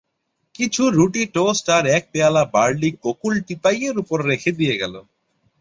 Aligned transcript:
কিছু 0.55 0.83
রুটি-টোস্ট 0.89 1.65
আর 1.69 1.83
এক 1.87 2.03
পেয়ালা 2.11 2.43
বার্লি 2.53 2.89
গোকুল 3.03 3.33
টিপাই-এর 3.47 3.95
উপর 3.97 4.17
রেখে 4.25 4.51
দিয়ে 4.51 4.75
গেল। 4.77 4.93